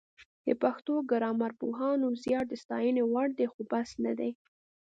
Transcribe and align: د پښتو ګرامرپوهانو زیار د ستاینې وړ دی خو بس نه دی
د 0.45 0.47
پښتو 0.63 0.93
ګرامرپوهانو 1.11 2.07
زیار 2.23 2.45
د 2.49 2.53
ستاینې 2.63 3.03
وړ 3.05 3.27
دی 3.37 3.47
خو 3.51 3.61
بس 3.71 3.89
نه 4.05 4.13
دی 4.19 4.31